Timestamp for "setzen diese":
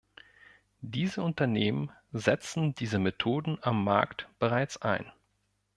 2.11-2.97